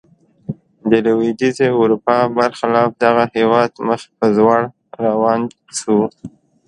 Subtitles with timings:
[0.89, 4.59] د لوېدیځې اروپا برخلاف دغه هېواد مخ پر ځوړ
[5.05, 5.41] روان
[5.79, 5.99] شو.